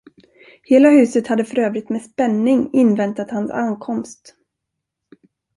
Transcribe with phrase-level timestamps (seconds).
[0.63, 4.35] Hela huset hade för övrigt med spänning inväntat hans ankomst.